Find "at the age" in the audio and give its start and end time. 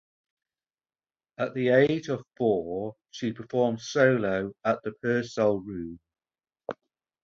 1.37-2.07